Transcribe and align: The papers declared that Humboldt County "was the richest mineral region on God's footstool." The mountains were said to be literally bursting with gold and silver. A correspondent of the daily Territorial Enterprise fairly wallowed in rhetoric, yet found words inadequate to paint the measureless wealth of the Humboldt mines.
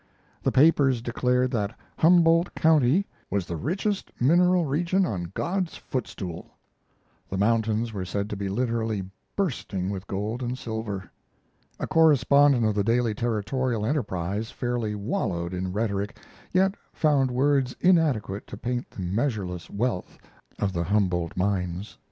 The 0.41 0.51
papers 0.51 0.99
declared 0.99 1.51
that 1.51 1.75
Humboldt 1.97 2.55
County 2.55 3.05
"was 3.29 3.45
the 3.45 3.55
richest 3.55 4.11
mineral 4.19 4.65
region 4.65 5.05
on 5.05 5.29
God's 5.35 5.77
footstool." 5.77 6.49
The 7.29 7.37
mountains 7.37 7.93
were 7.93 8.03
said 8.03 8.27
to 8.31 8.35
be 8.35 8.49
literally 8.49 9.03
bursting 9.35 9.91
with 9.91 10.07
gold 10.07 10.41
and 10.41 10.57
silver. 10.57 11.11
A 11.79 11.85
correspondent 11.85 12.65
of 12.65 12.73
the 12.73 12.83
daily 12.83 13.13
Territorial 13.13 13.85
Enterprise 13.85 14.49
fairly 14.49 14.95
wallowed 14.95 15.53
in 15.53 15.71
rhetoric, 15.71 16.17
yet 16.51 16.73
found 16.93 17.29
words 17.29 17.75
inadequate 17.79 18.47
to 18.47 18.57
paint 18.57 18.89
the 18.89 19.01
measureless 19.03 19.69
wealth 19.69 20.17
of 20.57 20.73
the 20.73 20.85
Humboldt 20.85 21.37
mines. 21.37 21.99